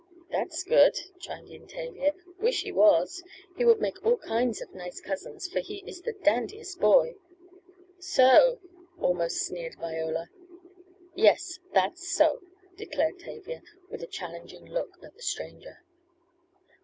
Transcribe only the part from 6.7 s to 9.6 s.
boy" "So!" almost